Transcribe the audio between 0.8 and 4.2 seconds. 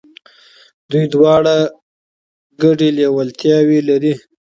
دوی دواړه ګډي لېوالتياوي لري.